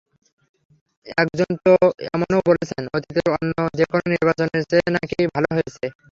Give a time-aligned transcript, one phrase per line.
[1.17, 1.73] একজন তো
[2.07, 5.85] এমনও বলেছেন, অতীতের অন্য যেকোনো নির্বাচনের চেয়ে নাকি ভালো হয়েছে।